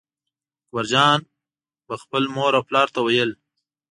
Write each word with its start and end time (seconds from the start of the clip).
اکبرجان 0.63 1.19
به 1.87 1.95
خپل 2.01 2.23
مور 2.35 2.53
او 2.57 2.63
پلار 2.67 2.87
ته 2.93 2.99
ویل. 3.05 3.31